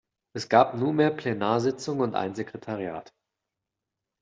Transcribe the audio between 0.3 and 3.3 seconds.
Es gab nunmehr Plenarsitzungen und ein Sekretariat.